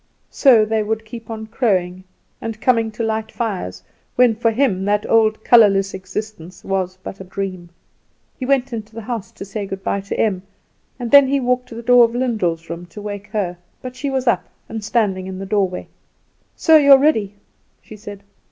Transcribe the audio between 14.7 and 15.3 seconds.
standing